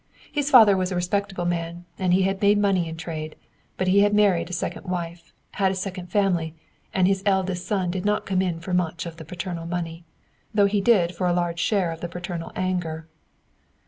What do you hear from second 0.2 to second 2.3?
His father was a respectable man, and